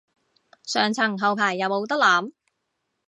[0.63, 2.31] 上層後排有冇得諗